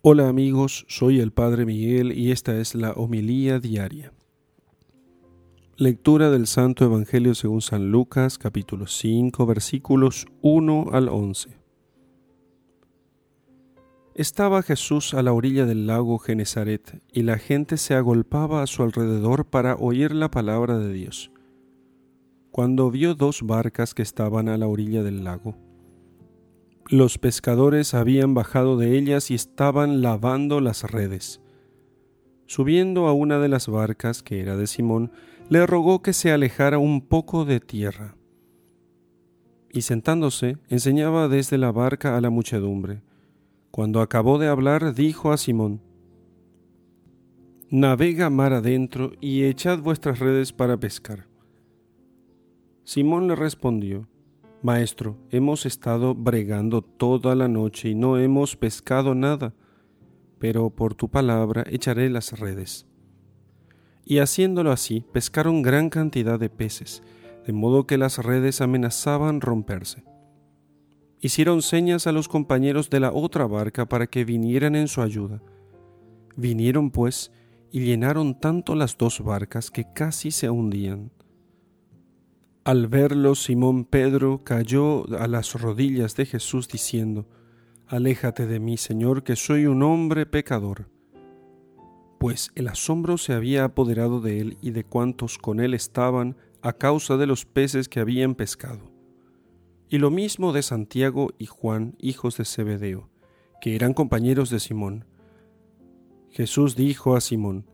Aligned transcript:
Hola 0.00 0.28
amigos, 0.28 0.86
soy 0.86 1.18
el 1.18 1.32
Padre 1.32 1.66
Miguel 1.66 2.16
y 2.16 2.30
esta 2.30 2.56
es 2.60 2.76
la 2.76 2.92
homilía 2.92 3.58
diaria. 3.58 4.12
Lectura 5.76 6.30
del 6.30 6.46
Santo 6.46 6.84
Evangelio 6.84 7.34
según 7.34 7.62
San 7.62 7.90
Lucas 7.90 8.38
capítulo 8.38 8.86
5 8.86 9.44
versículos 9.44 10.28
1 10.40 10.90
al 10.92 11.08
11. 11.08 11.50
Estaba 14.14 14.62
Jesús 14.62 15.14
a 15.14 15.22
la 15.24 15.32
orilla 15.32 15.66
del 15.66 15.88
lago 15.88 16.20
Genezaret 16.20 17.02
y 17.12 17.22
la 17.22 17.36
gente 17.36 17.76
se 17.76 17.94
agolpaba 17.94 18.62
a 18.62 18.68
su 18.68 18.84
alrededor 18.84 19.46
para 19.46 19.74
oír 19.74 20.14
la 20.14 20.30
palabra 20.30 20.78
de 20.78 20.92
Dios. 20.92 21.32
Cuando 22.52 22.88
vio 22.92 23.16
dos 23.16 23.42
barcas 23.42 23.94
que 23.94 24.02
estaban 24.02 24.48
a 24.48 24.58
la 24.58 24.68
orilla 24.68 25.02
del 25.02 25.24
lago, 25.24 25.56
los 26.90 27.18
pescadores 27.18 27.92
habían 27.92 28.34
bajado 28.34 28.76
de 28.76 28.96
ellas 28.96 29.30
y 29.30 29.34
estaban 29.34 30.00
lavando 30.00 30.60
las 30.60 30.84
redes. 30.84 31.40
Subiendo 32.46 33.06
a 33.06 33.12
una 33.12 33.38
de 33.38 33.48
las 33.48 33.68
barcas, 33.68 34.22
que 34.22 34.40
era 34.40 34.56
de 34.56 34.66
Simón, 34.66 35.12
le 35.50 35.66
rogó 35.66 36.00
que 36.00 36.14
se 36.14 36.32
alejara 36.32 36.78
un 36.78 37.02
poco 37.02 37.44
de 37.44 37.60
tierra. 37.60 38.16
Y 39.70 39.82
sentándose, 39.82 40.56
enseñaba 40.68 41.28
desde 41.28 41.58
la 41.58 41.72
barca 41.72 42.16
a 42.16 42.20
la 42.22 42.30
muchedumbre. 42.30 43.02
Cuando 43.70 44.00
acabó 44.00 44.38
de 44.38 44.48
hablar, 44.48 44.94
dijo 44.94 45.30
a 45.30 45.36
Simón, 45.36 45.82
Navega 47.70 48.30
mar 48.30 48.54
adentro 48.54 49.12
y 49.20 49.44
echad 49.44 49.80
vuestras 49.80 50.20
redes 50.20 50.54
para 50.54 50.78
pescar. 50.78 51.26
Simón 52.84 53.28
le 53.28 53.36
respondió, 53.36 54.08
Maestro, 54.60 55.16
hemos 55.30 55.66
estado 55.66 56.16
bregando 56.16 56.82
toda 56.82 57.36
la 57.36 57.46
noche 57.46 57.90
y 57.90 57.94
no 57.94 58.18
hemos 58.18 58.56
pescado 58.56 59.14
nada, 59.14 59.54
pero 60.40 60.70
por 60.70 60.94
tu 60.94 61.08
palabra 61.08 61.64
echaré 61.70 62.10
las 62.10 62.38
redes. 62.40 62.84
Y 64.04 64.18
haciéndolo 64.18 64.72
así, 64.72 65.04
pescaron 65.12 65.62
gran 65.62 65.90
cantidad 65.90 66.40
de 66.40 66.50
peces, 66.50 67.04
de 67.46 67.52
modo 67.52 67.86
que 67.86 67.98
las 67.98 68.18
redes 68.18 68.60
amenazaban 68.60 69.40
romperse. 69.40 70.02
Hicieron 71.20 71.62
señas 71.62 72.08
a 72.08 72.12
los 72.12 72.26
compañeros 72.26 72.90
de 72.90 72.98
la 72.98 73.12
otra 73.12 73.46
barca 73.46 73.88
para 73.88 74.08
que 74.08 74.24
vinieran 74.24 74.74
en 74.74 74.88
su 74.88 75.02
ayuda. 75.02 75.40
Vinieron 76.36 76.90
pues 76.90 77.30
y 77.70 77.80
llenaron 77.80 78.40
tanto 78.40 78.74
las 78.74 78.98
dos 78.98 79.20
barcas 79.22 79.70
que 79.70 79.86
casi 79.92 80.32
se 80.32 80.50
hundían. 80.50 81.12
Al 82.68 82.86
verlo, 82.86 83.34
Simón 83.34 83.86
Pedro 83.86 84.44
cayó 84.44 85.06
a 85.18 85.26
las 85.26 85.58
rodillas 85.58 86.16
de 86.16 86.26
Jesús 86.26 86.68
diciendo, 86.68 87.26
Aléjate 87.86 88.46
de 88.46 88.60
mí, 88.60 88.76
Señor, 88.76 89.22
que 89.22 89.36
soy 89.36 89.64
un 89.64 89.82
hombre 89.82 90.26
pecador. 90.26 90.90
Pues 92.20 92.50
el 92.56 92.68
asombro 92.68 93.16
se 93.16 93.32
había 93.32 93.64
apoderado 93.64 94.20
de 94.20 94.40
él 94.40 94.58
y 94.60 94.72
de 94.72 94.84
cuantos 94.84 95.38
con 95.38 95.60
él 95.60 95.72
estaban 95.72 96.36
a 96.60 96.74
causa 96.74 97.16
de 97.16 97.26
los 97.26 97.46
peces 97.46 97.88
que 97.88 98.00
habían 98.00 98.34
pescado. 98.34 98.92
Y 99.88 99.96
lo 99.96 100.10
mismo 100.10 100.52
de 100.52 100.60
Santiago 100.60 101.30
y 101.38 101.46
Juan, 101.46 101.96
hijos 101.98 102.36
de 102.36 102.44
Zebedeo, 102.44 103.08
que 103.62 103.76
eran 103.76 103.94
compañeros 103.94 104.50
de 104.50 104.60
Simón. 104.60 105.06
Jesús 106.28 106.76
dijo 106.76 107.16
a 107.16 107.22
Simón, 107.22 107.64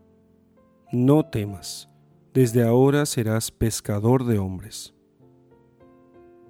No 0.93 1.25
temas 1.25 1.89
desde 2.35 2.63
ahora 2.63 3.05
serás 3.05 3.49
pescador 3.49 4.25
de 4.25 4.39
hombres. 4.39 4.93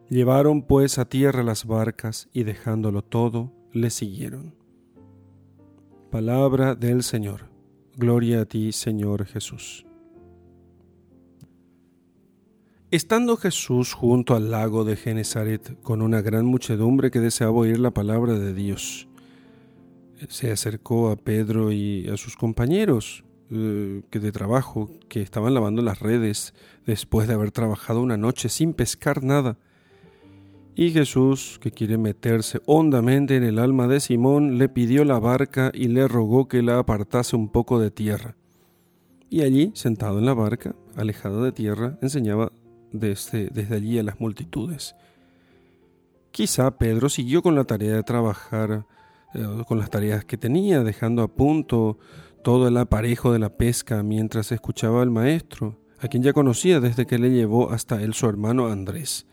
Llevaron 0.10 0.64
pues 0.64 0.98
a 0.98 1.06
tierra 1.06 1.44
las 1.44 1.66
barcas 1.66 2.28
y 2.34 2.44
dejándolo 2.44 3.04
todo, 3.04 3.54
le 3.72 3.92
siguieron. 3.92 4.56
Palabra 6.10 6.74
del 6.74 7.04
Señor. 7.04 7.52
Gloria 7.96 8.42
a 8.42 8.46
ti, 8.46 8.72
Señor 8.72 9.28
Jesús. 9.28 9.86
Estando 12.90 13.38
Jesús 13.38 13.94
junto 13.94 14.36
al 14.36 14.50
lago 14.50 14.86
de 14.86 14.96
Genezaret 14.96 15.80
con 15.84 16.02
una 16.02 16.22
gran 16.22 16.48
muchedumbre 16.48 17.12
que 17.12 17.20
deseaba 17.20 17.54
oír 17.54 17.78
la 17.78 17.92
palabra 17.92 18.34
de 18.34 18.56
Dios, 18.56 19.08
se 20.30 20.52
acercó 20.52 21.12
a 21.12 21.16
Pedro 21.16 21.72
y 21.72 22.08
a 22.08 22.18
sus 22.18 22.36
compañeros 22.38 23.25
eh, 23.52 24.02
de 24.12 24.32
trabajo, 24.32 24.90
que 25.08 25.22
estaban 25.22 25.54
lavando 25.54 25.82
las 25.82 26.00
redes 26.00 26.54
después 26.86 27.28
de 27.28 27.36
haber 27.36 27.52
trabajado 27.52 28.02
una 28.02 28.18
noche 28.18 28.50
sin 28.50 28.74
pescar 28.74 29.24
nada. 29.24 29.58
Y 30.76 30.92
Jesús, 30.92 31.58
que 31.62 31.72
quiere 31.72 31.98
meterse 31.98 32.62
hondamente 32.66 33.38
en 33.38 33.44
el 33.44 33.60
alma 33.60 33.88
de 33.88 34.00
Simón, 34.00 34.58
le 34.58 34.68
pidió 34.68 35.06
la 35.06 35.20
barca 35.20 35.72
y 35.74 35.88
le 35.88 36.08
rogó 36.08 36.48
que 36.48 36.62
la 36.62 36.80
apartase 36.80 37.36
un 37.36 37.50
poco 37.50 37.80
de 37.80 37.92
tierra. 37.92 38.36
Y 39.30 39.42
allí, 39.42 39.72
sentado 39.74 40.20
en 40.20 40.26
la 40.26 40.34
barca, 40.34 40.76
alejado 40.96 41.44
de 41.44 41.52
tierra, 41.52 41.98
enseñaba 42.02 42.52
desde, 42.92 43.48
desde 43.48 43.76
allí 43.76 44.00
a 44.00 44.04
las 44.04 44.20
multitudes. 44.20 44.96
Quizá 46.32 46.78
Pedro 46.78 47.08
siguió 47.08 47.42
con 47.42 47.56
la 47.56 47.64
tarea 47.64 47.96
de 47.96 48.04
trabajar, 48.04 48.86
eh, 49.34 49.48
con 49.68 49.78
las 49.78 49.90
tareas 49.90 50.26
que 50.26 50.38
tenía, 50.38 50.84
dejando 50.84 51.22
a 51.24 51.28
punto 51.28 51.98
todo 52.46 52.68
el 52.68 52.78
aparejo 52.78 53.34
de 53.34 53.40
la 53.40 53.58
pesca 53.58 54.04
mientras 54.04 54.52
escuchaba 54.52 55.02
al 55.02 55.10
maestro, 55.10 55.80
a 55.98 56.08
quien 56.08 56.22
ya 56.22 56.32
conocía 56.32 56.80
desde 56.80 57.08
que 57.08 57.18
le 57.18 57.32
llevó 57.32 57.72
hasta 57.72 58.04
él 58.04 58.14
su 58.14 58.30
hermano 58.30 58.68
Andrés. 58.68 59.26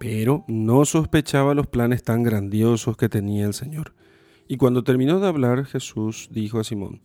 Pero 0.00 0.42
no 0.48 0.86
sospechaba 0.86 1.52
los 1.52 1.66
planes 1.66 2.02
tan 2.02 2.22
grandiosos 2.22 2.96
que 2.96 3.10
tenía 3.10 3.44
el 3.44 3.52
Señor. 3.52 3.94
Y 4.48 4.56
cuando 4.56 4.82
terminó 4.82 5.20
de 5.20 5.28
hablar, 5.28 5.66
Jesús 5.66 6.30
dijo 6.32 6.58
a 6.58 6.64
Simón, 6.64 7.02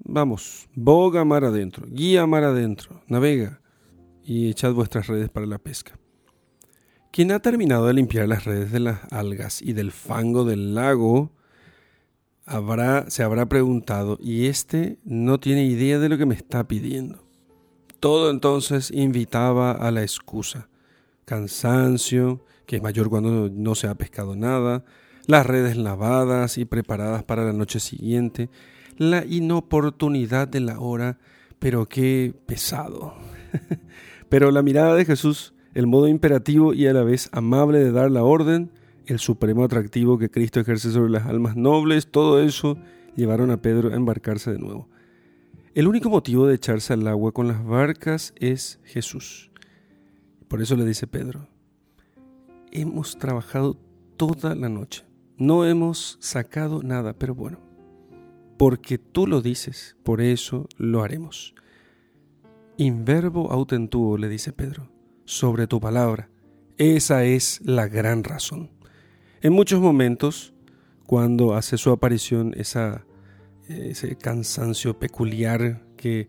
Vamos, 0.00 0.68
boga 0.74 1.24
mar 1.24 1.44
adentro, 1.44 1.86
guía 1.88 2.26
mar 2.26 2.42
adentro, 2.42 3.04
navega 3.06 3.60
y 4.24 4.50
echad 4.50 4.72
vuestras 4.72 5.06
redes 5.06 5.30
para 5.30 5.46
la 5.46 5.58
pesca. 5.58 5.96
Quien 7.12 7.30
ha 7.30 7.38
terminado 7.38 7.86
de 7.86 7.94
limpiar 7.94 8.26
las 8.26 8.46
redes 8.46 8.72
de 8.72 8.80
las 8.80 9.12
algas 9.12 9.62
y 9.62 9.74
del 9.74 9.92
fango 9.92 10.44
del 10.44 10.74
lago, 10.74 11.37
se 13.08 13.22
habrá 13.22 13.48
preguntado, 13.48 14.18
y 14.20 14.46
este 14.46 14.98
no 15.04 15.38
tiene 15.40 15.64
idea 15.64 15.98
de 15.98 16.08
lo 16.08 16.18
que 16.18 16.26
me 16.26 16.34
está 16.34 16.66
pidiendo. 16.66 17.24
Todo 18.00 18.30
entonces 18.30 18.90
invitaba 18.90 19.72
a 19.72 19.90
la 19.90 20.02
excusa. 20.02 20.68
Cansancio, 21.24 22.44
que 22.66 22.76
es 22.76 22.82
mayor 22.82 23.10
cuando 23.10 23.50
no 23.50 23.74
se 23.74 23.88
ha 23.88 23.94
pescado 23.94 24.36
nada, 24.36 24.84
las 25.26 25.46
redes 25.46 25.76
lavadas 25.76 26.58
y 26.58 26.64
preparadas 26.64 27.24
para 27.24 27.44
la 27.44 27.52
noche 27.52 27.80
siguiente, 27.80 28.48
la 28.96 29.24
inoportunidad 29.24 30.48
de 30.48 30.60
la 30.60 30.80
hora, 30.80 31.18
pero 31.58 31.86
qué 31.86 32.34
pesado. 32.46 33.14
pero 34.28 34.50
la 34.50 34.62
mirada 34.62 34.94
de 34.94 35.04
Jesús, 35.04 35.54
el 35.74 35.86
modo 35.86 36.08
imperativo 36.08 36.72
y 36.72 36.86
a 36.86 36.92
la 36.92 37.02
vez 37.02 37.28
amable 37.32 37.78
de 37.78 37.92
dar 37.92 38.10
la 38.10 38.22
orden, 38.22 38.70
el 39.08 39.18
supremo 39.18 39.64
atractivo 39.64 40.18
que 40.18 40.30
Cristo 40.30 40.60
ejerce 40.60 40.92
sobre 40.92 41.10
las 41.10 41.26
almas 41.26 41.56
nobles, 41.56 42.10
todo 42.10 42.40
eso 42.40 42.76
llevaron 43.16 43.50
a 43.50 43.62
Pedro 43.62 43.90
a 43.90 43.96
embarcarse 43.96 44.52
de 44.52 44.58
nuevo. 44.58 44.88
El 45.74 45.88
único 45.88 46.10
motivo 46.10 46.46
de 46.46 46.54
echarse 46.54 46.92
al 46.92 47.06
agua 47.08 47.32
con 47.32 47.48
las 47.48 47.64
barcas 47.64 48.34
es 48.36 48.80
Jesús. 48.84 49.50
Por 50.46 50.60
eso 50.60 50.76
le 50.76 50.84
dice 50.84 51.06
Pedro, 51.06 51.48
hemos 52.70 53.16
trabajado 53.16 53.78
toda 54.18 54.54
la 54.54 54.68
noche, 54.68 55.04
no 55.38 55.64
hemos 55.64 56.18
sacado 56.20 56.82
nada, 56.82 57.14
pero 57.14 57.34
bueno, 57.34 57.60
porque 58.58 58.98
tú 58.98 59.26
lo 59.26 59.40
dices, 59.40 59.96
por 60.02 60.20
eso 60.20 60.68
lo 60.76 61.02
haremos. 61.02 61.54
Inverbo 62.76 63.52
autentuo, 63.52 64.18
le 64.18 64.28
dice 64.28 64.52
Pedro, 64.52 64.90
sobre 65.24 65.66
tu 65.66 65.80
palabra. 65.80 66.28
Esa 66.76 67.24
es 67.24 67.60
la 67.64 67.88
gran 67.88 68.22
razón. 68.22 68.77
En 69.40 69.52
muchos 69.52 69.80
momentos, 69.80 70.52
cuando 71.06 71.54
hace 71.54 71.78
su 71.78 71.90
aparición 71.90 72.54
esa, 72.56 73.04
ese 73.68 74.16
cansancio 74.16 74.98
peculiar 74.98 75.82
que, 75.96 76.28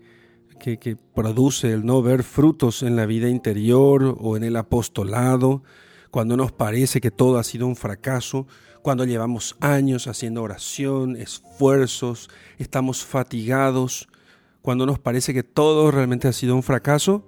que, 0.59 0.77
que 0.77 0.95
produce 0.95 1.73
el 1.73 1.85
no 1.85 2.03
ver 2.03 2.21
frutos 2.21 2.83
en 2.83 2.95
la 2.95 3.07
vida 3.07 3.27
interior 3.27 4.15
o 4.19 4.37
en 4.37 4.43
el 4.43 4.55
apostolado, 4.55 5.63
cuando 6.11 6.37
nos 6.37 6.51
parece 6.51 7.01
que 7.01 7.09
todo 7.09 7.39
ha 7.39 7.43
sido 7.43 7.65
un 7.65 7.75
fracaso, 7.75 8.45
cuando 8.83 9.05
llevamos 9.05 9.57
años 9.59 10.07
haciendo 10.07 10.43
oración, 10.43 11.15
esfuerzos, 11.15 12.29
estamos 12.59 13.03
fatigados, 13.03 14.07
cuando 14.61 14.85
nos 14.85 14.99
parece 14.99 15.33
que 15.33 15.43
todo 15.43 15.89
realmente 15.89 16.27
ha 16.27 16.33
sido 16.33 16.55
un 16.55 16.63
fracaso, 16.63 17.25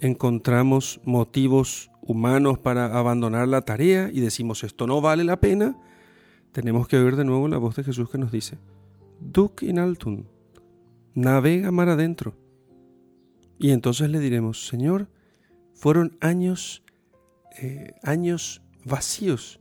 encontramos 0.00 1.00
motivos 1.04 1.90
humanos 2.08 2.58
para 2.58 2.86
abandonar 2.98 3.46
la 3.46 3.60
tarea 3.60 4.10
y 4.10 4.20
decimos 4.20 4.64
esto 4.64 4.86
no 4.86 5.00
vale 5.02 5.24
la 5.24 5.38
pena, 5.38 5.78
tenemos 6.52 6.88
que 6.88 6.96
oír 6.96 7.16
de 7.16 7.24
nuevo 7.24 7.46
la 7.48 7.58
voz 7.58 7.76
de 7.76 7.84
Jesús 7.84 8.08
que 8.08 8.16
nos 8.16 8.32
dice, 8.32 8.58
Duc 9.20 9.62
in 9.62 9.78
altum, 9.78 10.24
navega 11.14 11.70
mar 11.70 11.90
adentro. 11.90 12.34
Y 13.58 13.72
entonces 13.72 14.08
le 14.08 14.20
diremos, 14.20 14.66
Señor, 14.66 15.08
fueron 15.74 16.16
años, 16.20 16.82
eh, 17.60 17.94
años 18.02 18.62
vacíos, 18.84 19.60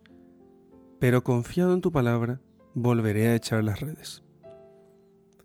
pero 0.99 1.23
confiado 1.23 1.73
en 1.73 1.81
tu 1.81 1.91
palabra, 1.91 2.39
volveré 2.73 3.27
a 3.27 3.35
echar 3.35 3.63
las 3.63 3.81
redes. 3.81 4.23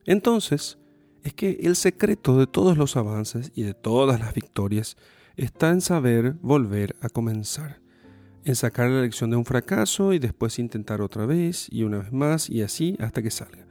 Entonces, 0.05 0.79
es 1.25 1.35
que 1.35 1.59
el 1.63 1.75
secreto 1.75 2.39
de 2.39 2.47
todos 2.47 2.77
los 2.77 2.97
avances 2.97 3.51
y 3.57 3.63
de 3.63 3.75
todas 3.75 4.21
las 4.21 4.35
victorias 4.35 4.97
está 5.37 5.71
en 5.71 5.81
saber 5.81 6.35
volver 6.43 6.97
a 7.01 7.09
comenzar, 7.09 7.81
en 8.45 8.55
sacar 8.55 8.91
la 8.91 9.03
lección 9.03 9.31
de 9.31 9.37
un 9.37 9.45
fracaso 9.45 10.13
y 10.13 10.19
después 10.19 10.59
intentar 10.59 11.01
otra 11.01 11.27
vez 11.27 11.69
y 11.71 11.85
una 11.85 11.99
vez 11.99 12.13
más 12.13 12.51
y 12.51 12.63
así 12.63 12.97
hasta 13.01 13.23
que 13.23 13.31
salga. 13.31 13.67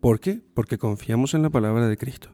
¿Por 0.00 0.20
qué? 0.20 0.40
Porque 0.54 0.78
confiamos 0.78 1.34
en 1.34 1.42
la 1.42 1.50
palabra 1.50 1.88
de 1.88 1.96
Cristo. 1.96 2.30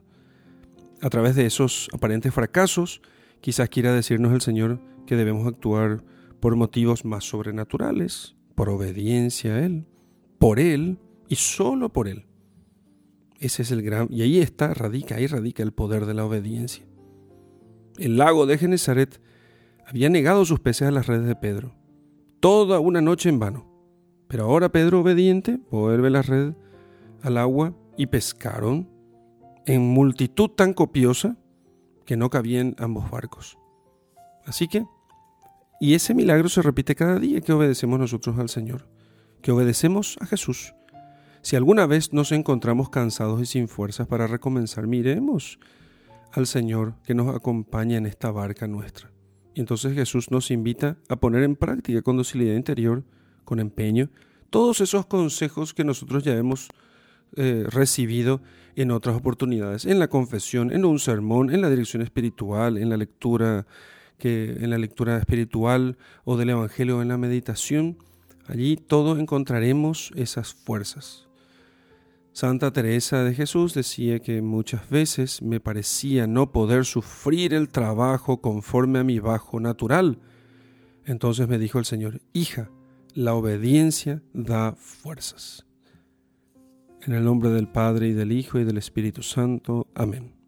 A 1.01 1.09
través 1.09 1.35
de 1.35 1.45
esos 1.45 1.89
aparentes 1.93 2.33
fracasos, 2.33 3.01
quizás 3.41 3.69
quiera 3.69 3.93
decirnos 3.93 4.33
el 4.33 4.41
Señor 4.41 4.81
que 5.05 5.15
debemos 5.15 5.47
actuar 5.47 6.03
por 6.39 6.55
motivos 6.55 7.05
más 7.05 7.25
sobrenaturales, 7.25 8.35
por 8.55 8.69
obediencia 8.69 9.55
a 9.55 9.65
Él, 9.65 9.85
por 10.39 10.59
Él 10.59 10.97
y 11.27 11.35
solo 11.35 11.93
por 11.93 12.07
Él. 12.07 12.25
Ese 13.39 13.61
es 13.61 13.71
el 13.71 13.81
gran... 13.81 14.07
Y 14.09 14.21
ahí 14.21 14.39
está, 14.39 14.73
radica, 14.73 15.15
ahí 15.15 15.27
radica 15.27 15.63
el 15.63 15.71
poder 15.71 16.05
de 16.05 16.13
la 16.13 16.25
obediencia. 16.25 16.85
El 17.99 18.17
lago 18.17 18.45
de 18.45 18.57
Genezaret 18.57 19.21
había 19.85 20.09
negado 20.09 20.45
sus 20.45 20.59
peces 20.59 20.87
a 20.87 20.91
las 20.91 21.07
redes 21.07 21.27
de 21.27 21.35
Pedro, 21.35 21.75
toda 22.39 22.79
una 22.79 23.01
noche 23.01 23.27
en 23.27 23.39
vano. 23.39 23.65
Pero 24.29 24.45
ahora 24.45 24.69
Pedro, 24.69 25.01
obediente, 25.01 25.59
vuelve 25.69 26.09
la 26.09 26.21
red 26.21 26.53
al 27.21 27.37
agua 27.37 27.75
y 27.97 28.07
pescaron 28.07 28.89
en 29.65 29.81
multitud 29.81 30.49
tan 30.51 30.73
copiosa 30.73 31.35
que 32.05 32.15
no 32.15 32.29
cabían 32.29 32.73
ambos 32.77 33.11
barcos. 33.11 33.57
Así 34.45 34.69
que, 34.69 34.85
y 35.81 35.93
ese 35.93 36.13
milagro 36.13 36.47
se 36.47 36.61
repite 36.61 36.95
cada 36.95 37.19
día 37.19 37.41
que 37.41 37.51
obedecemos 37.51 37.99
nosotros 37.99 38.39
al 38.39 38.47
Señor, 38.47 38.87
que 39.41 39.51
obedecemos 39.51 40.17
a 40.21 40.25
Jesús 40.25 40.73
si 41.41 41.55
alguna 41.55 41.85
vez 41.85 42.11
nos 42.13 42.31
encontramos 42.31 42.89
cansados 42.89 43.41
y 43.41 43.45
sin 43.45 43.67
fuerzas 43.67 44.07
para 44.07 44.27
recomenzar, 44.27 44.87
miremos 44.87 45.59
al 46.33 46.47
Señor 46.47 46.95
que 47.03 47.13
nos 47.13 47.35
acompaña 47.35 47.97
en 47.97 48.05
esta 48.05 48.31
barca 48.31 48.67
nuestra. 48.67 49.11
Y 49.53 49.59
entonces 49.61 49.93
Jesús 49.93 50.31
nos 50.31 50.51
invita 50.51 50.97
a 51.09 51.15
poner 51.17 51.43
en 51.43 51.55
práctica 51.55 52.01
con 52.01 52.17
docilidad 52.17 52.55
interior, 52.55 53.03
con 53.45 53.59
empeño, 53.59 54.09
todos 54.49 54.81
esos 54.81 55.05
consejos 55.05 55.73
que 55.73 55.83
nosotros 55.83 56.23
ya 56.23 56.35
hemos 56.35 56.69
eh, 57.35 57.65
recibido 57.67 58.41
en 58.75 58.91
otras 58.91 59.15
oportunidades, 59.15 59.85
en 59.85 59.99
la 59.99 60.07
confesión, 60.07 60.71
en 60.71 60.85
un 60.85 60.99
sermón, 60.99 61.53
en 61.53 61.61
la 61.61 61.69
dirección 61.69 62.01
espiritual, 62.01 62.77
en 62.77 62.89
la 62.89 62.97
lectura 62.97 63.65
que 64.17 64.57
en 64.59 64.69
la 64.69 64.77
lectura 64.77 65.17
espiritual 65.17 65.97
o 66.25 66.37
del 66.37 66.49
evangelio 66.49 67.01
en 67.01 67.07
la 67.07 67.17
meditación. 67.17 67.97
Allí 68.47 68.75
todo 68.75 69.17
encontraremos 69.17 70.11
esas 70.15 70.53
fuerzas. 70.53 71.28
Santa 72.39 72.71
Teresa 72.71 73.25
de 73.25 73.35
Jesús 73.35 73.73
decía 73.73 74.19
que 74.19 74.41
muchas 74.41 74.89
veces 74.89 75.41
me 75.41 75.59
parecía 75.59 76.25
no 76.25 76.53
poder 76.53 76.85
sufrir 76.85 77.53
el 77.53 77.67
trabajo 77.67 78.39
conforme 78.39 78.99
a 78.99 79.03
mi 79.03 79.19
bajo 79.19 79.59
natural. 79.59 80.19
Entonces 81.03 81.49
me 81.49 81.59
dijo 81.59 81.79
el 81.79 81.85
Señor, 81.85 82.21
hija, 82.31 82.71
la 83.13 83.33
obediencia 83.33 84.23
da 84.31 84.71
fuerzas. 84.77 85.65
En 87.01 87.11
el 87.11 87.25
nombre 87.25 87.49
del 87.49 87.67
Padre 87.67 88.07
y 88.07 88.13
del 88.13 88.31
Hijo 88.31 88.57
y 88.57 88.63
del 88.63 88.77
Espíritu 88.77 89.21
Santo. 89.21 89.87
Amén. 89.93 90.38